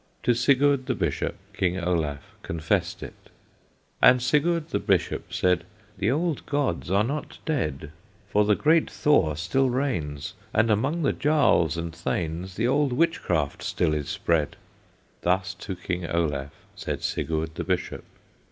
[0.23, 3.29] To Sigurd the Bishop King Olaf confessed it.
[4.01, 5.63] And Sigurd the Bishop said,
[5.99, 7.91] "The old gods are not dead,
[8.27, 13.61] For the great Thor still reigns, And among the Jarls and Thanes The old witchcraft
[13.61, 14.55] still is spread."
[15.21, 18.03] Thus to King Olaf Said Sigurd the Bishop.